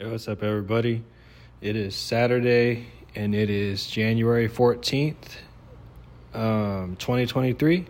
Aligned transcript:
Hey, 0.00 0.08
what's 0.08 0.28
up, 0.28 0.42
everybody? 0.42 1.04
It 1.60 1.76
is 1.76 1.94
Saturday 1.94 2.86
and 3.14 3.34
it 3.34 3.50
is 3.50 3.86
January 3.86 4.48
14th, 4.48 5.36
um, 6.32 6.96
2023. 6.98 7.84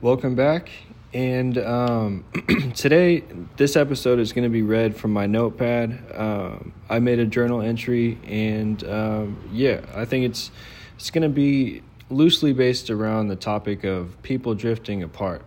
Welcome 0.00 0.34
back. 0.34 0.70
And 1.12 1.58
um, 1.58 2.24
today, 2.74 3.22
this 3.58 3.76
episode 3.76 4.18
is 4.18 4.32
going 4.32 4.44
to 4.44 4.48
be 4.50 4.62
read 4.62 4.96
from 4.96 5.12
my 5.12 5.26
notepad. 5.26 6.02
Um, 6.14 6.72
I 6.88 7.00
made 7.00 7.18
a 7.18 7.26
journal 7.26 7.60
entry, 7.60 8.18
and 8.24 8.82
um, 8.84 9.46
yeah, 9.52 9.82
I 9.94 10.06
think 10.06 10.24
it's 10.24 10.50
it's 10.96 11.10
going 11.10 11.24
to 11.24 11.28
be 11.28 11.82
loosely 12.08 12.54
based 12.54 12.88
around 12.88 13.28
the 13.28 13.36
topic 13.36 13.84
of 13.84 14.16
people 14.22 14.54
drifting 14.54 15.02
apart, 15.02 15.42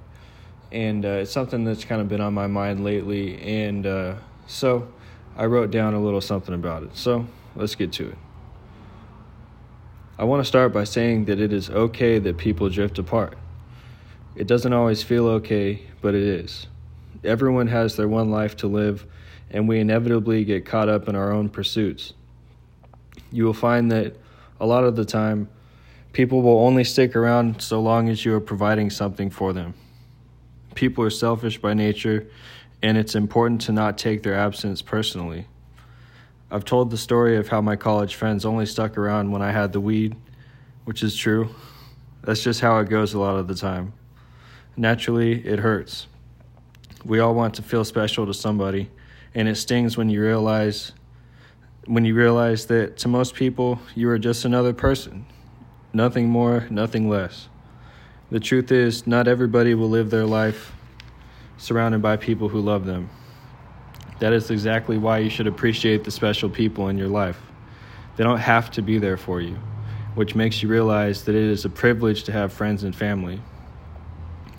and 0.72 1.04
uh, 1.04 1.22
it's 1.24 1.32
something 1.32 1.64
that's 1.64 1.84
kind 1.84 2.00
of 2.00 2.08
been 2.08 2.22
on 2.22 2.36
my 2.36 2.46
mind 2.46 2.84
lately. 2.84 3.42
And 3.42 3.88
uh, 3.88 4.16
so, 4.46 4.88
I 5.36 5.46
wrote 5.46 5.72
down 5.72 5.94
a 5.94 6.00
little 6.00 6.22
something 6.22 6.54
about 6.54 6.84
it. 6.84 6.96
So 6.96 7.28
let's 7.56 7.76
get 7.76 7.92
to 7.94 8.10
it. 8.10 8.18
I 10.18 10.26
want 10.26 10.42
to 10.42 10.46
start 10.46 10.72
by 10.72 10.84
saying 10.84 11.26
that 11.26 11.40
it 11.40 11.52
is 11.52 11.70
okay 11.70 12.20
that 12.20 12.38
people 12.38 12.70
drift 12.70 13.00
apart. 13.00 13.38
It 14.36 14.48
doesn't 14.48 14.72
always 14.72 15.02
feel 15.02 15.28
okay, 15.28 15.88
but 16.02 16.14
it 16.14 16.24
is. 16.24 16.68
Everyone 17.24 17.68
has 17.68 17.96
their 17.96 18.08
one 18.08 18.30
life 18.30 18.56
to 18.58 18.68
live, 18.68 19.06
and 19.50 19.68
we 19.68 19.80
inevitably 19.80 20.44
get 20.46 20.66
caught 20.66 20.90
up 20.90 21.08
in 21.10 21.16
our 21.16 21.32
own 21.32 21.50
pursuits. 21.50 22.14
You 23.32 23.46
will 23.46 23.54
find 23.54 23.92
that 23.92 24.16
a 24.60 24.66
lot 24.66 24.84
of 24.84 24.96
the 24.96 25.06
time, 25.06 25.50
people 26.12 26.42
will 26.42 26.60
only 26.60 26.84
stick 26.84 27.16
around 27.16 27.62
so 27.62 27.82
long 27.82 28.08
as 28.08 28.24
you 28.24 28.34
are 28.36 28.40
providing 28.40 28.90
something 28.90 29.30
for 29.30 29.52
them. 29.52 29.74
People 30.76 31.04
are 31.04 31.10
selfish 31.10 31.60
by 31.60 31.74
nature, 31.74 32.28
and 32.84 32.98
it's 32.98 33.16
important 33.16 33.62
to 33.62 33.72
not 33.72 33.98
take 33.98 34.24
their 34.24 34.36
absence 34.36 34.82
personally. 34.82 35.48
I've 36.52 36.66
told 36.66 36.92
the 36.92 36.98
story 36.98 37.38
of 37.38 37.48
how 37.48 37.62
my 37.62 37.78
college 37.78 38.14
friends 38.14 38.46
only 38.46 38.66
stuck 38.66 38.98
around 38.98 39.32
when 39.32 39.42
I 39.42 39.52
had 39.52 39.72
the 39.72 39.80
weed, 39.80 40.18
which 40.84 41.02
is 41.02 41.16
true. 41.16 41.56
That's 42.24 42.44
just 42.44 42.60
how 42.60 42.78
it 42.80 42.90
goes 42.90 43.14
a 43.14 43.20
lot 43.20 43.38
of 43.38 43.48
the 43.48 43.56
time. 43.56 43.94
Naturally, 44.76 45.46
it 45.48 45.60
hurts. 45.60 46.08
We 47.06 47.20
all 47.20 47.34
want 47.34 47.56
to 47.56 47.62
feel 47.62 47.86
special 47.86 48.26
to 48.26 48.34
somebody, 48.34 48.92
and 49.34 49.48
it 49.48 49.56
stings 49.56 49.98
when 49.98 50.10
you 50.10 50.22
realize 50.22 50.92
when 51.86 52.06
you 52.06 52.16
realize 52.16 52.68
that 52.68 52.96
to 52.96 53.10
most 53.10 53.36
people 53.36 53.78
you 53.94 54.10
are 54.10 54.20
just 54.20 54.46
another 54.46 54.74
person. 54.74 55.26
Nothing 55.94 56.30
more, 56.30 56.68
nothing 56.70 57.10
less. 57.10 57.50
The 58.30 58.40
truth 58.40 58.72
is, 58.72 59.06
not 59.06 59.28
everybody 59.28 59.74
will 59.74 59.90
live 59.90 60.10
their 60.10 60.26
life 60.26 60.72
surrounded 61.64 62.02
by 62.02 62.18
people 62.18 62.50
who 62.50 62.60
love 62.60 62.86
them. 62.86 63.10
That 64.20 64.34
is 64.34 64.52
exactly 64.52 64.98
why 64.98 65.20
you 65.20 65.30
should 65.30 65.48
appreciate 65.48 66.04
the 66.04 66.12
special 66.12 66.50
people 66.50 66.90
in 66.90 66.98
your 66.98 67.08
life. 67.08 67.40
They 68.18 68.26
don't 68.26 68.40
have 68.40 68.70
to 68.72 68.82
be 68.82 68.98
there 68.98 69.16
for 69.16 69.40
you, 69.40 69.58
which 70.14 70.36
makes 70.36 70.62
you 70.62 70.68
realize 70.68 71.24
that 71.24 71.36
it 71.36 71.44
is 71.44 71.64
a 71.64 71.70
privilege 71.70 72.26
to 72.26 72.34
have 72.34 72.52
friends 72.52 72.84
and 72.84 72.94
family. 72.94 73.42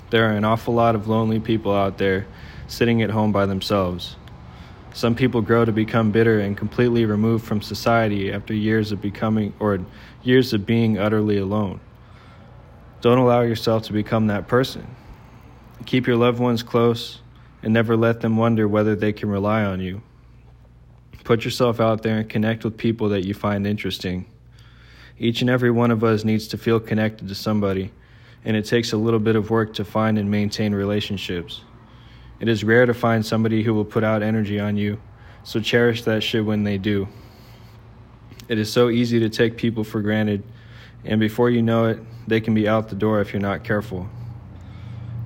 There 0.09 0.31
are 0.31 0.33
an 0.33 0.47
awful 0.47 0.73
lot 0.73 0.95
of 0.95 1.07
lonely 1.07 1.41
people 1.41 1.75
out 1.75 1.99
there 1.99 2.27
sitting 2.69 3.03
at 3.03 3.11
home 3.11 3.33
by 3.33 3.45
themselves. 3.45 4.17
Some 4.95 5.15
people 5.15 5.43
grow 5.43 5.67
to 5.67 5.73
become 5.73 6.11
bitter 6.11 6.41
and 6.41 6.57
completely 6.57 7.05
removed 7.05 7.45
from 7.45 7.61
society 7.61 8.33
after 8.33 8.55
years 8.55 8.93
of 8.93 9.03
becoming 9.03 9.53
or 9.61 9.81
years 10.23 10.55
of 10.55 10.65
being 10.65 10.99
utterly 10.99 11.37
alone. 11.37 11.81
Don't 13.03 13.19
allow 13.19 13.43
yourself 13.43 13.83
to 13.85 13.93
become 13.93 14.29
that 14.29 14.49
person. 14.49 14.87
Keep 15.87 16.07
your 16.07 16.17
loved 16.17 16.39
ones 16.39 16.63
close 16.63 17.21
and 17.63 17.73
never 17.73 17.97
let 17.97 18.21
them 18.21 18.37
wonder 18.37 18.67
whether 18.67 18.97
they 18.97 19.13
can 19.13 19.29
rely 19.29 19.65
on 19.65 19.81
you. 19.81 20.03
Put 21.25 21.45
yourself 21.45 21.81
out 21.81 22.03
there 22.03 22.19
and 22.19 22.29
connect 22.29 22.65
with 22.65 22.77
people 22.77 23.11
that 23.11 23.25
you 23.25 23.35
find 23.35 23.67
interesting. 23.67 24.27
Each 25.19 25.41
and 25.41 25.49
every 25.49 25.71
one 25.71 25.91
of 25.91 26.03
us 26.03 26.25
needs 26.25 26.49
to 26.49 26.59
feel 26.59 26.81
connected 26.81 27.29
to 27.29 27.35
somebody, 27.35 27.93
and 28.45 28.57
it 28.57 28.67
takes 28.67 28.93
a 28.93 28.97
little 28.97 29.21
bit 29.21 29.37
of 29.37 29.51
work 29.51 29.75
to 29.75 29.85
find 29.85 30.19
and 30.19 30.31
maintain 30.31 30.75
relationships. 30.75 31.63
It 32.41 32.49
is 32.49 32.65
rare 32.65 32.85
to 32.85 32.95
find 32.95 33.25
somebody 33.25 33.63
who 33.63 33.73
will 33.73 33.85
put 33.85 34.05
out 34.05 34.23
energy 34.23 34.59
on 34.59 34.77
you, 34.77 35.01
so 35.45 35.61
cherish 35.61 36.03
that 36.03 36.23
shit 36.23 36.45
when 36.45 36.65
they 36.65 36.79
do. 36.79 37.09
It 38.49 38.59
is 38.59 38.71
so 38.71 38.91
easy 38.91 39.21
to 39.21 39.31
take 39.31 39.57
people 39.57 39.85
for 39.85 40.03
granted, 40.03 40.43
and 41.05 41.21
before 41.21 41.49
you 41.49 41.63
know 41.63 41.87
it, 41.87 42.01
they 42.27 42.41
can 42.41 42.55
be 42.55 42.69
out 42.69 42.89
the 42.89 42.97
door 42.97 43.21
if 43.21 43.33
you're 43.33 43.41
not 43.41 43.65
careful. 43.65 44.09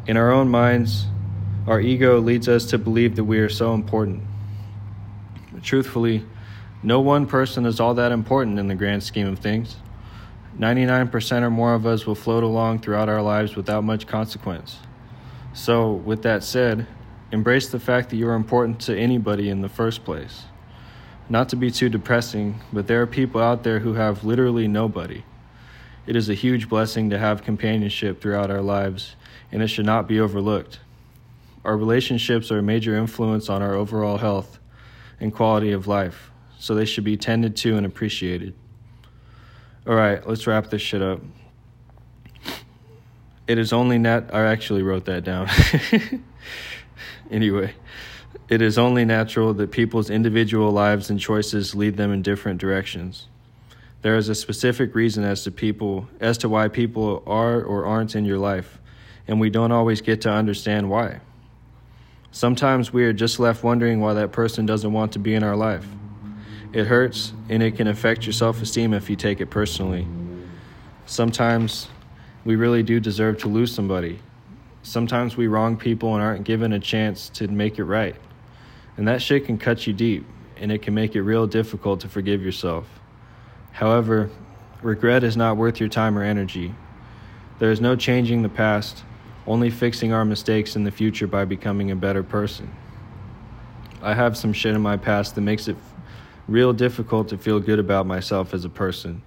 In 0.08 0.16
our 0.16 0.32
own 0.32 0.48
minds, 0.48 1.04
our 1.66 1.82
ego 1.82 2.18
leads 2.18 2.48
us 2.48 2.64
to 2.70 2.78
believe 2.78 3.16
that 3.16 3.24
we 3.24 3.40
are 3.40 3.50
so 3.50 3.74
important. 3.74 4.22
But 5.52 5.62
truthfully, 5.62 6.24
no 6.82 7.00
one 7.00 7.26
person 7.26 7.66
is 7.66 7.78
all 7.78 7.92
that 7.92 8.10
important 8.10 8.58
in 8.58 8.68
the 8.68 8.74
grand 8.74 9.02
scheme 9.02 9.26
of 9.26 9.38
things. 9.38 9.76
99% 10.58 11.42
or 11.42 11.50
more 11.50 11.74
of 11.74 11.84
us 11.84 12.06
will 12.06 12.14
float 12.14 12.42
along 12.42 12.78
throughout 12.78 13.10
our 13.10 13.20
lives 13.20 13.54
without 13.54 13.84
much 13.84 14.06
consequence. 14.06 14.78
So, 15.52 15.92
with 15.92 16.22
that 16.22 16.42
said, 16.42 16.86
embrace 17.30 17.68
the 17.68 17.78
fact 17.78 18.08
that 18.08 18.16
you 18.16 18.30
are 18.30 18.34
important 18.34 18.80
to 18.80 18.98
anybody 18.98 19.50
in 19.50 19.60
the 19.60 19.68
first 19.68 20.06
place. 20.06 20.44
Not 21.28 21.50
to 21.50 21.56
be 21.56 21.70
too 21.70 21.90
depressing, 21.90 22.62
but 22.72 22.86
there 22.86 23.02
are 23.02 23.06
people 23.06 23.42
out 23.42 23.62
there 23.62 23.80
who 23.80 23.92
have 23.92 24.24
literally 24.24 24.68
nobody. 24.68 25.22
It 26.08 26.16
is 26.16 26.30
a 26.30 26.34
huge 26.34 26.70
blessing 26.70 27.10
to 27.10 27.18
have 27.18 27.44
companionship 27.44 28.22
throughout 28.22 28.50
our 28.50 28.62
lives, 28.62 29.14
and 29.52 29.62
it 29.62 29.68
should 29.68 29.84
not 29.84 30.08
be 30.08 30.18
overlooked. 30.18 30.80
Our 31.66 31.76
relationships 31.76 32.50
are 32.50 32.60
a 32.60 32.62
major 32.62 32.96
influence 32.96 33.50
on 33.50 33.60
our 33.60 33.74
overall 33.74 34.16
health 34.16 34.58
and 35.20 35.34
quality 35.34 35.70
of 35.72 35.86
life, 35.86 36.30
so 36.58 36.74
they 36.74 36.86
should 36.86 37.04
be 37.04 37.18
tended 37.18 37.56
to 37.56 37.76
and 37.76 37.84
appreciated. 37.84 38.54
All 39.86 39.96
right, 39.96 40.26
let's 40.26 40.46
wrap 40.46 40.70
this 40.70 40.80
shit 40.80 41.02
up. 41.02 41.20
It 43.46 43.58
is 43.58 43.74
only 43.74 43.98
nat 43.98 44.30
I 44.32 44.44
actually 44.44 44.82
wrote 44.82 45.04
that 45.04 45.24
down. 45.24 45.50
anyway, 47.30 47.74
it 48.48 48.62
is 48.62 48.78
only 48.78 49.04
natural 49.04 49.52
that 49.52 49.72
people's 49.72 50.08
individual 50.08 50.70
lives 50.70 51.10
and 51.10 51.20
choices 51.20 51.74
lead 51.74 51.98
them 51.98 52.14
in 52.14 52.22
different 52.22 52.58
directions. 52.62 53.26
There 54.00 54.16
is 54.16 54.28
a 54.28 54.34
specific 54.34 54.94
reason 54.94 55.24
as 55.24 55.42
to 55.44 55.50
people 55.50 56.08
as 56.20 56.38
to 56.38 56.48
why 56.48 56.68
people 56.68 57.22
are 57.26 57.60
or 57.60 57.84
aren't 57.84 58.14
in 58.14 58.24
your 58.24 58.38
life, 58.38 58.78
and 59.26 59.40
we 59.40 59.50
don't 59.50 59.72
always 59.72 60.00
get 60.00 60.20
to 60.20 60.30
understand 60.30 60.88
why. 60.88 61.20
Sometimes 62.30 62.92
we 62.92 63.04
are 63.04 63.12
just 63.12 63.40
left 63.40 63.64
wondering 63.64 64.00
why 64.00 64.14
that 64.14 64.30
person 64.30 64.66
doesn't 64.66 64.92
want 64.92 65.12
to 65.12 65.18
be 65.18 65.34
in 65.34 65.42
our 65.42 65.56
life. 65.56 65.86
It 66.72 66.86
hurts 66.86 67.32
and 67.48 67.60
it 67.62 67.76
can 67.76 67.88
affect 67.88 68.24
your 68.24 68.34
self 68.34 68.62
esteem 68.62 68.94
if 68.94 69.10
you 69.10 69.16
take 69.16 69.40
it 69.40 69.46
personally. 69.46 70.06
Sometimes 71.06 71.88
we 72.44 72.54
really 72.54 72.84
do 72.84 73.00
deserve 73.00 73.38
to 73.38 73.48
lose 73.48 73.74
somebody. 73.74 74.20
Sometimes 74.82 75.36
we 75.36 75.48
wrong 75.48 75.76
people 75.76 76.14
and 76.14 76.22
aren't 76.22 76.44
given 76.44 76.72
a 76.72 76.78
chance 76.78 77.30
to 77.30 77.48
make 77.48 77.78
it 77.78 77.84
right. 77.84 78.14
And 78.96 79.08
that 79.08 79.22
shit 79.22 79.46
can 79.46 79.58
cut 79.58 79.86
you 79.86 79.92
deep 79.92 80.24
and 80.56 80.70
it 80.70 80.82
can 80.82 80.94
make 80.94 81.16
it 81.16 81.22
real 81.22 81.46
difficult 81.46 82.00
to 82.00 82.08
forgive 82.08 82.42
yourself. 82.42 82.86
However, 83.72 84.30
regret 84.82 85.24
is 85.24 85.36
not 85.36 85.56
worth 85.56 85.80
your 85.80 85.88
time 85.88 86.18
or 86.18 86.22
energy. 86.22 86.74
There 87.58 87.70
is 87.70 87.80
no 87.80 87.96
changing 87.96 88.42
the 88.42 88.48
past, 88.48 89.04
only 89.46 89.70
fixing 89.70 90.12
our 90.12 90.24
mistakes 90.24 90.76
in 90.76 90.84
the 90.84 90.90
future 90.90 91.26
by 91.26 91.44
becoming 91.44 91.90
a 91.90 91.96
better 91.96 92.22
person. 92.22 92.70
I 94.02 94.14
have 94.14 94.36
some 94.36 94.52
shit 94.52 94.74
in 94.74 94.80
my 94.80 94.96
past 94.96 95.34
that 95.34 95.40
makes 95.40 95.68
it 95.68 95.76
real 96.46 96.72
difficult 96.72 97.28
to 97.28 97.38
feel 97.38 97.60
good 97.60 97.78
about 97.78 98.06
myself 98.06 98.54
as 98.54 98.64
a 98.64 98.68
person. 98.68 99.22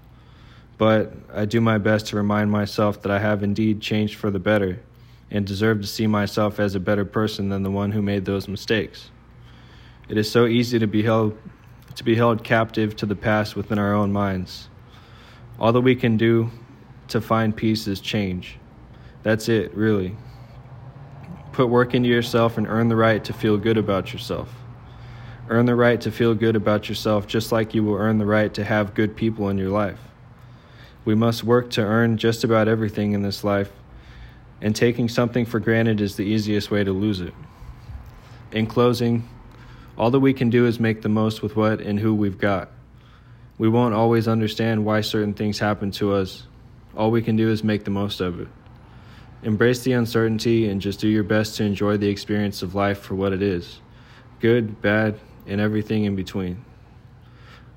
But 0.77 1.13
I 1.33 1.45
do 1.45 1.61
my 1.61 1.77
best 1.77 2.07
to 2.07 2.15
remind 2.15 2.51
myself 2.51 3.01
that 3.03 3.11
I 3.11 3.19
have 3.19 3.43
indeed 3.43 3.81
changed 3.81 4.15
for 4.15 4.31
the 4.31 4.39
better 4.39 4.79
and 5.29 5.45
deserve 5.45 5.81
to 5.81 5.87
see 5.87 6.07
myself 6.07 6.59
as 6.59 6.75
a 6.75 6.79
better 6.79 7.05
person 7.05 7.49
than 7.49 7.63
the 7.63 7.71
one 7.71 7.91
who 7.91 8.01
made 8.01 8.25
those 8.25 8.47
mistakes. 8.47 9.11
It 10.09 10.17
is 10.17 10.29
so 10.29 10.45
easy 10.45 10.79
to 10.79 10.87
be 10.87 11.03
held 11.03 11.37
to 11.95 12.03
be 12.03 12.15
held 12.15 12.43
captive 12.43 12.95
to 12.97 13.05
the 13.05 13.15
past 13.15 13.55
within 13.55 13.79
our 13.79 13.93
own 13.93 14.11
minds. 14.11 14.69
All 15.59 15.73
that 15.73 15.81
we 15.81 15.95
can 15.95 16.17
do 16.17 16.49
to 17.09 17.21
find 17.21 17.55
peace 17.55 17.87
is 17.87 17.99
change. 17.99 18.57
That's 19.23 19.49
it, 19.49 19.73
really. 19.75 20.15
Put 21.51 21.67
work 21.67 21.93
into 21.93 22.09
yourself 22.09 22.57
and 22.57 22.67
earn 22.67 22.87
the 22.87 22.95
right 22.95 23.23
to 23.25 23.33
feel 23.33 23.57
good 23.57 23.77
about 23.77 24.13
yourself. 24.13 24.49
Earn 25.49 25.65
the 25.65 25.75
right 25.75 25.99
to 26.01 26.11
feel 26.11 26.33
good 26.33 26.55
about 26.55 26.87
yourself 26.87 27.27
just 27.27 27.51
like 27.51 27.75
you 27.75 27.83
will 27.83 27.95
earn 27.95 28.17
the 28.17 28.25
right 28.25 28.53
to 28.53 28.63
have 28.63 28.93
good 28.93 29.15
people 29.15 29.49
in 29.49 29.57
your 29.57 29.69
life. 29.69 29.99
We 31.03 31.15
must 31.15 31.43
work 31.43 31.69
to 31.71 31.81
earn 31.81 32.17
just 32.17 32.43
about 32.43 32.67
everything 32.67 33.13
in 33.13 33.21
this 33.21 33.43
life, 33.43 33.71
and 34.61 34.75
taking 34.75 35.09
something 35.09 35.45
for 35.45 35.59
granted 35.59 35.99
is 35.99 36.15
the 36.15 36.23
easiest 36.23 36.71
way 36.71 36.83
to 36.83 36.93
lose 36.93 37.19
it. 37.21 37.33
In 38.51 38.67
closing, 38.67 39.27
all 40.01 40.09
that 40.09 40.19
we 40.19 40.33
can 40.33 40.49
do 40.49 40.65
is 40.65 40.79
make 40.79 41.03
the 41.03 41.09
most 41.09 41.43
with 41.43 41.55
what 41.55 41.79
and 41.79 41.99
who 41.99 42.11
we've 42.11 42.39
got. 42.39 42.71
We 43.59 43.69
won't 43.69 43.93
always 43.93 44.27
understand 44.27 44.83
why 44.83 45.01
certain 45.01 45.35
things 45.35 45.59
happen 45.59 45.91
to 45.91 46.13
us. 46.13 46.47
All 46.97 47.11
we 47.11 47.21
can 47.21 47.35
do 47.35 47.51
is 47.51 47.63
make 47.63 47.83
the 47.83 47.91
most 47.91 48.19
of 48.19 48.39
it. 48.41 48.47
Embrace 49.43 49.83
the 49.83 49.93
uncertainty 49.93 50.67
and 50.67 50.81
just 50.81 50.99
do 50.99 51.07
your 51.07 51.23
best 51.23 51.55
to 51.57 51.65
enjoy 51.65 51.97
the 51.97 52.09
experience 52.09 52.63
of 52.63 52.73
life 52.73 52.99
for 52.99 53.13
what 53.13 53.31
it 53.31 53.43
is 53.43 53.79
good, 54.39 54.81
bad, 54.81 55.19
and 55.45 55.61
everything 55.61 56.05
in 56.05 56.15
between. 56.15 56.65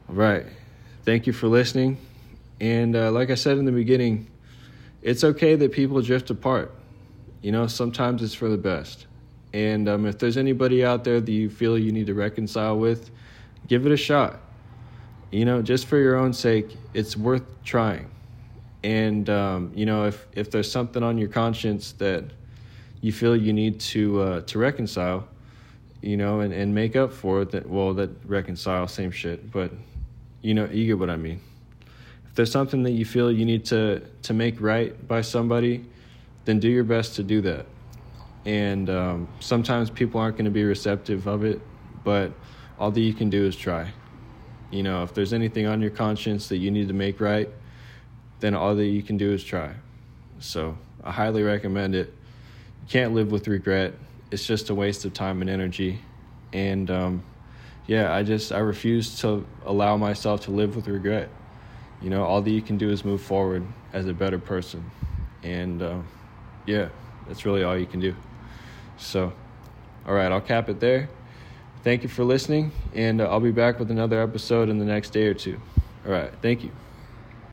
All 0.08 0.14
right. 0.14 0.46
Thank 1.02 1.26
you 1.26 1.34
for 1.34 1.48
listening. 1.48 1.98
And 2.58 2.96
uh, 2.96 3.10
like 3.10 3.28
I 3.28 3.34
said 3.34 3.58
in 3.58 3.66
the 3.66 3.72
beginning, 3.72 4.30
it's 5.02 5.24
okay 5.24 5.56
that 5.56 5.72
people 5.72 6.00
drift 6.00 6.30
apart. 6.30 6.74
You 7.42 7.52
know, 7.52 7.66
sometimes 7.66 8.22
it's 8.22 8.32
for 8.32 8.48
the 8.48 8.56
best. 8.56 9.08
And 9.54 9.88
um, 9.88 10.04
if 10.04 10.18
there's 10.18 10.36
anybody 10.36 10.84
out 10.84 11.04
there 11.04 11.20
that 11.20 11.30
you 11.30 11.48
feel 11.48 11.78
you 11.78 11.92
need 11.92 12.08
to 12.08 12.14
reconcile 12.14 12.76
with, 12.76 13.12
give 13.68 13.86
it 13.86 13.92
a 13.92 13.96
shot. 13.96 14.40
You 15.30 15.44
know, 15.44 15.62
just 15.62 15.86
for 15.86 15.96
your 15.96 16.16
own 16.16 16.32
sake, 16.32 16.76
it's 16.92 17.16
worth 17.16 17.44
trying. 17.62 18.10
And 18.82 19.30
um, 19.30 19.70
you 19.72 19.86
know, 19.86 20.06
if 20.06 20.26
if 20.32 20.50
there's 20.50 20.70
something 20.70 21.04
on 21.04 21.18
your 21.18 21.28
conscience 21.28 21.92
that 21.92 22.24
you 23.00 23.12
feel 23.12 23.36
you 23.36 23.52
need 23.52 23.78
to 23.80 24.20
uh, 24.20 24.40
to 24.40 24.58
reconcile, 24.58 25.28
you 26.02 26.16
know, 26.16 26.40
and, 26.40 26.52
and 26.52 26.74
make 26.74 26.96
up 26.96 27.12
for 27.12 27.42
it, 27.42 27.52
that 27.52 27.68
well, 27.68 27.94
that 27.94 28.10
reconcile, 28.26 28.88
same 28.88 29.12
shit. 29.12 29.52
But 29.52 29.70
you 30.42 30.54
know, 30.54 30.66
you 30.66 30.84
get 30.84 30.98
what 30.98 31.10
I 31.10 31.16
mean. 31.16 31.40
If 32.26 32.34
there's 32.34 32.50
something 32.50 32.82
that 32.82 32.90
you 32.90 33.04
feel 33.04 33.30
you 33.30 33.44
need 33.44 33.64
to 33.66 34.00
to 34.22 34.34
make 34.34 34.60
right 34.60 35.06
by 35.06 35.20
somebody, 35.20 35.84
then 36.44 36.58
do 36.58 36.68
your 36.68 36.84
best 36.84 37.14
to 37.16 37.22
do 37.22 37.40
that. 37.42 37.66
And 38.44 38.90
um, 38.90 39.28
sometimes 39.40 39.90
people 39.90 40.20
aren't 40.20 40.36
going 40.36 40.44
to 40.44 40.50
be 40.50 40.64
receptive 40.64 41.26
of 41.26 41.44
it, 41.44 41.60
but 42.02 42.32
all 42.78 42.90
that 42.90 43.00
you 43.00 43.14
can 43.14 43.30
do 43.30 43.46
is 43.46 43.56
try. 43.56 43.90
You 44.70 44.82
know, 44.82 45.02
if 45.02 45.14
there's 45.14 45.32
anything 45.32 45.66
on 45.66 45.80
your 45.80 45.90
conscience 45.90 46.48
that 46.48 46.58
you 46.58 46.70
need 46.70 46.88
to 46.88 46.94
make 46.94 47.20
right, 47.20 47.48
then 48.40 48.54
all 48.54 48.74
that 48.74 48.86
you 48.86 49.02
can 49.02 49.16
do 49.16 49.32
is 49.32 49.42
try. 49.42 49.72
So 50.40 50.76
I 51.02 51.12
highly 51.12 51.42
recommend 51.42 51.94
it. 51.94 52.12
You 52.82 52.88
can't 52.88 53.14
live 53.14 53.30
with 53.30 53.48
regret. 53.48 53.94
It's 54.30 54.44
just 54.44 54.70
a 54.70 54.74
waste 54.74 55.04
of 55.04 55.14
time 55.14 55.40
and 55.40 55.48
energy. 55.48 56.00
And 56.52 56.90
um, 56.90 57.22
yeah, 57.86 58.12
I 58.12 58.22
just 58.22 58.52
I 58.52 58.58
refuse 58.58 59.20
to 59.20 59.46
allow 59.64 59.96
myself 59.96 60.42
to 60.42 60.50
live 60.50 60.76
with 60.76 60.88
regret. 60.88 61.28
You 62.02 62.10
know, 62.10 62.24
all 62.24 62.42
that 62.42 62.50
you 62.50 62.60
can 62.62 62.76
do 62.76 62.90
is 62.90 63.04
move 63.04 63.22
forward 63.22 63.64
as 63.92 64.06
a 64.06 64.12
better 64.12 64.38
person. 64.38 64.90
And 65.42 65.80
uh, 65.82 65.98
yeah, 66.66 66.88
that's 67.26 67.46
really 67.46 67.62
all 67.62 67.78
you 67.78 67.86
can 67.86 68.00
do. 68.00 68.14
So, 68.96 69.32
all 70.06 70.14
right, 70.14 70.30
I'll 70.30 70.40
cap 70.40 70.68
it 70.68 70.80
there. 70.80 71.08
Thank 71.82 72.02
you 72.02 72.08
for 72.08 72.24
listening, 72.24 72.72
and 72.94 73.20
uh, 73.20 73.24
I'll 73.24 73.40
be 73.40 73.52
back 73.52 73.78
with 73.78 73.90
another 73.90 74.22
episode 74.22 74.68
in 74.68 74.78
the 74.78 74.84
next 74.86 75.10
day 75.10 75.26
or 75.26 75.34
two. 75.34 75.60
All 76.06 76.12
right, 76.12 76.32
thank 76.40 76.64
you. 76.64 76.70